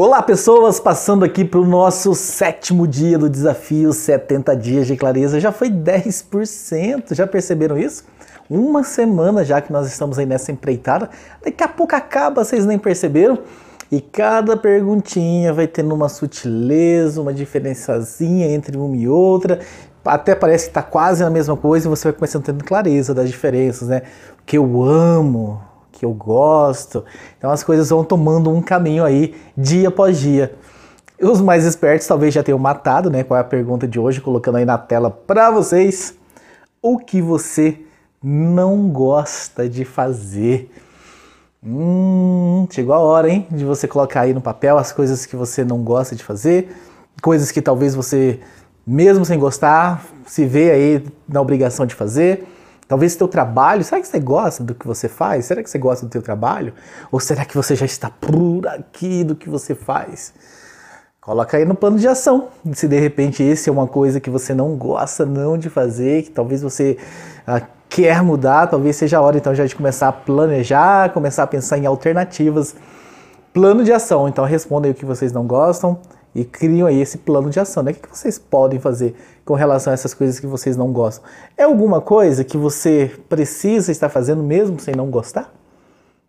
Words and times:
Olá, 0.00 0.22
pessoas! 0.22 0.78
Passando 0.78 1.24
aqui 1.24 1.44
para 1.44 1.58
o 1.58 1.66
nosso 1.66 2.14
sétimo 2.14 2.86
dia 2.86 3.18
do 3.18 3.28
desafio 3.28 3.92
70 3.92 4.54
dias 4.54 4.86
de 4.86 4.96
clareza. 4.96 5.40
Já 5.40 5.50
foi 5.50 5.68
10%, 5.68 7.16
já 7.16 7.26
perceberam 7.26 7.76
isso? 7.76 8.04
Uma 8.48 8.84
semana 8.84 9.44
já 9.44 9.60
que 9.60 9.72
nós 9.72 9.88
estamos 9.88 10.16
aí 10.16 10.24
nessa 10.24 10.52
empreitada. 10.52 11.10
Daqui 11.44 11.64
a 11.64 11.66
pouco 11.66 11.96
acaba, 11.96 12.44
vocês 12.44 12.64
nem 12.64 12.78
perceberam? 12.78 13.40
E 13.90 14.00
cada 14.00 14.56
perguntinha 14.56 15.52
vai 15.52 15.66
tendo 15.66 15.92
uma 15.92 16.08
sutileza, 16.08 17.20
uma 17.20 17.34
diferençazinha 17.34 18.52
entre 18.52 18.76
uma 18.76 18.96
e 18.96 19.08
outra. 19.08 19.58
Até 20.04 20.36
parece 20.36 20.66
que 20.66 20.70
está 20.70 20.82
quase 20.82 21.24
a 21.24 21.28
mesma 21.28 21.56
coisa 21.56 21.88
e 21.88 21.90
você 21.90 22.04
vai 22.04 22.12
começando 22.12 22.48
a 22.48 22.52
ter 22.52 22.62
clareza 22.62 23.12
das 23.12 23.28
diferenças, 23.28 23.88
né? 23.88 24.02
O 24.40 24.44
que 24.46 24.58
eu 24.58 24.80
amo, 24.84 25.60
que 25.98 26.04
eu 26.04 26.12
gosto. 26.12 27.04
Então 27.36 27.50
as 27.50 27.64
coisas 27.64 27.90
vão 27.90 28.04
tomando 28.04 28.50
um 28.50 28.62
caminho 28.62 29.04
aí 29.04 29.34
dia 29.56 29.88
após 29.88 30.18
dia. 30.18 30.54
Os 31.20 31.40
mais 31.40 31.64
espertos 31.64 32.06
talvez 32.06 32.32
já 32.32 32.42
tenham 32.42 32.58
matado, 32.58 33.10
né? 33.10 33.24
Qual 33.24 33.36
é 33.36 33.40
a 33.40 33.44
pergunta 33.44 33.88
de 33.88 33.98
hoje, 33.98 34.20
colocando 34.20 34.56
aí 34.56 34.64
na 34.64 34.78
tela 34.78 35.10
para 35.10 35.50
vocês. 35.50 36.14
O 36.80 36.98
que 36.98 37.20
você 37.20 37.80
não 38.22 38.88
gosta 38.88 39.68
de 39.68 39.84
fazer? 39.84 40.70
Hum, 41.64 42.68
chegou 42.70 42.94
a 42.94 43.00
hora, 43.00 43.28
hein? 43.28 43.48
De 43.50 43.64
você 43.64 43.88
colocar 43.88 44.20
aí 44.20 44.32
no 44.32 44.40
papel 44.40 44.78
as 44.78 44.92
coisas 44.92 45.26
que 45.26 45.34
você 45.34 45.64
não 45.64 45.82
gosta 45.82 46.14
de 46.14 46.22
fazer, 46.22 46.68
coisas 47.20 47.50
que 47.50 47.60
talvez 47.60 47.96
você, 47.96 48.38
mesmo 48.86 49.24
sem 49.24 49.36
gostar, 49.36 50.04
se 50.24 50.46
vê 50.46 50.70
aí 50.70 51.04
na 51.28 51.40
obrigação 51.40 51.84
de 51.84 51.96
fazer 51.96 52.46
Talvez 52.88 53.12
seu 53.12 53.28
trabalho, 53.28 53.84
será 53.84 54.00
que 54.00 54.08
você 54.08 54.18
gosta 54.18 54.64
do 54.64 54.74
que 54.74 54.86
você 54.86 55.10
faz? 55.10 55.44
Será 55.44 55.62
que 55.62 55.68
você 55.68 55.76
gosta 55.76 56.06
do 56.06 56.10
seu 56.10 56.22
trabalho? 56.22 56.72
Ou 57.12 57.20
será 57.20 57.44
que 57.44 57.54
você 57.54 57.76
já 57.76 57.84
está 57.84 58.08
por 58.08 58.66
aqui 58.66 59.22
do 59.22 59.36
que 59.36 59.46
você 59.46 59.74
faz? 59.74 60.32
Coloca 61.20 61.58
aí 61.58 61.66
no 61.66 61.74
plano 61.74 61.98
de 61.98 62.08
ação. 62.08 62.48
Se 62.72 62.88
de 62.88 62.98
repente 62.98 63.42
esse 63.42 63.68
é 63.68 63.72
uma 63.72 63.86
coisa 63.86 64.18
que 64.18 64.30
você 64.30 64.54
não 64.54 64.74
gosta 64.74 65.26
não 65.26 65.58
de 65.58 65.68
fazer, 65.68 66.22
que 66.22 66.30
talvez 66.30 66.62
você 66.62 66.96
ah, 67.46 67.60
quer 67.90 68.22
mudar, 68.22 68.68
talvez 68.68 68.96
seja 68.96 69.18
a 69.18 69.20
hora 69.20 69.36
então 69.36 69.54
já 69.54 69.66
de 69.66 69.76
começar 69.76 70.08
a 70.08 70.12
planejar, 70.12 71.12
começar 71.12 71.42
a 71.42 71.46
pensar 71.46 71.76
em 71.76 71.84
alternativas. 71.84 72.74
Plano 73.52 73.84
de 73.84 73.92
ação. 73.92 74.26
Então 74.28 74.46
responda 74.46 74.88
aí 74.88 74.92
o 74.92 74.94
que 74.94 75.04
vocês 75.04 75.30
não 75.30 75.46
gostam 75.46 76.00
e 76.34 76.44
criam 76.44 76.86
aí 76.86 77.00
esse 77.00 77.18
plano 77.18 77.50
de 77.50 77.58
ação. 77.58 77.82
Né? 77.82 77.92
O 77.92 77.94
que 77.94 78.08
vocês 78.08 78.38
podem 78.38 78.78
fazer 78.78 79.14
com 79.44 79.54
relação 79.54 79.90
a 79.90 79.94
essas 79.94 80.14
coisas 80.14 80.38
que 80.38 80.46
vocês 80.46 80.76
não 80.76 80.92
gostam? 80.92 81.28
É 81.56 81.64
alguma 81.64 82.00
coisa 82.00 82.44
que 82.44 82.56
você 82.56 83.10
precisa 83.28 83.90
estar 83.90 84.08
fazendo 84.08 84.42
mesmo 84.42 84.78
sem 84.78 84.94
não 84.94 85.10
gostar? 85.10 85.52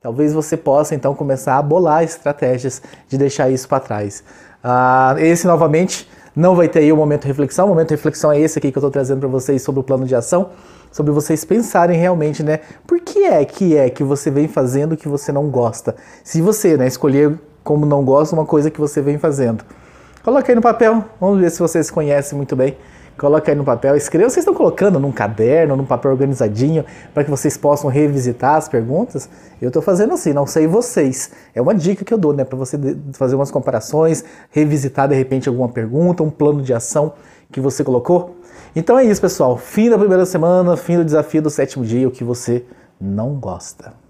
Talvez 0.00 0.32
você 0.32 0.56
possa 0.56 0.94
então 0.94 1.14
começar 1.14 1.58
a 1.58 1.62
bolar 1.62 2.04
estratégias 2.04 2.80
de 3.08 3.18
deixar 3.18 3.50
isso 3.50 3.68
para 3.68 3.80
trás. 3.80 4.22
Ah, 4.62 5.16
esse 5.18 5.46
novamente 5.46 6.08
não 6.34 6.54
vai 6.54 6.68
ter 6.68 6.78
aí 6.78 6.92
o 6.92 6.96
momento 6.96 7.24
reflexão. 7.24 7.66
O 7.66 7.68
momento 7.70 7.90
reflexão 7.90 8.30
é 8.30 8.38
esse 8.38 8.58
aqui 8.58 8.70
que 8.70 8.78
eu 8.78 8.80
estou 8.80 8.92
trazendo 8.92 9.18
para 9.18 9.28
vocês 9.28 9.60
sobre 9.60 9.80
o 9.80 9.82
plano 9.82 10.06
de 10.06 10.14
ação, 10.14 10.50
sobre 10.92 11.10
vocês 11.10 11.44
pensarem 11.44 11.98
realmente, 11.98 12.44
né? 12.44 12.60
Por 12.86 13.00
que 13.00 13.24
é 13.24 13.44
que 13.44 13.76
é 13.76 13.90
que 13.90 14.04
você 14.04 14.30
vem 14.30 14.46
fazendo 14.46 14.96
que 14.96 15.08
você 15.08 15.32
não 15.32 15.50
gosta? 15.50 15.96
Se 16.22 16.40
você, 16.40 16.76
né, 16.76 16.86
escolher 16.86 17.36
como 17.64 17.84
não 17.84 18.04
gosta 18.04 18.36
uma 18.36 18.46
coisa 18.46 18.70
que 18.70 18.80
você 18.80 19.02
vem 19.02 19.18
fazendo. 19.18 19.64
Coloca 20.22 20.50
aí 20.50 20.54
no 20.54 20.62
papel, 20.62 21.04
vamos 21.20 21.40
ver 21.40 21.50
se 21.50 21.58
vocês 21.58 21.90
conhecem 21.90 22.36
muito 22.36 22.56
bem. 22.56 22.76
Coloca 23.18 23.50
aí 23.50 23.56
no 23.56 23.64
papel, 23.64 23.96
escreva. 23.96 24.30
Vocês 24.30 24.44
estão 24.44 24.54
colocando 24.54 25.00
num 25.00 25.10
caderno, 25.10 25.76
num 25.76 25.84
papel 25.84 26.12
organizadinho, 26.12 26.84
para 27.12 27.24
que 27.24 27.30
vocês 27.30 27.56
possam 27.56 27.90
revisitar 27.90 28.54
as 28.54 28.68
perguntas? 28.68 29.28
Eu 29.60 29.68
estou 29.68 29.82
fazendo 29.82 30.14
assim, 30.14 30.32
não 30.32 30.46
sei 30.46 30.68
vocês. 30.68 31.32
É 31.52 31.60
uma 31.60 31.74
dica 31.74 32.04
que 32.04 32.14
eu 32.14 32.18
dou, 32.18 32.32
né? 32.32 32.44
Para 32.44 32.56
você 32.56 32.78
fazer 33.14 33.34
umas 33.34 33.50
comparações, 33.50 34.24
revisitar 34.50 35.08
de 35.08 35.16
repente 35.16 35.48
alguma 35.48 35.68
pergunta, 35.68 36.22
um 36.22 36.30
plano 36.30 36.62
de 36.62 36.72
ação 36.72 37.14
que 37.50 37.60
você 37.60 37.82
colocou. 37.82 38.36
Então 38.76 38.96
é 38.96 39.04
isso, 39.04 39.20
pessoal. 39.20 39.56
Fim 39.56 39.90
da 39.90 39.98
primeira 39.98 40.24
semana, 40.24 40.76
fim 40.76 40.96
do 40.96 41.04
desafio 41.04 41.42
do 41.42 41.50
sétimo 41.50 41.84
dia, 41.84 42.06
o 42.06 42.12
que 42.12 42.22
você 42.22 42.64
não 43.00 43.34
gosta. 43.34 44.07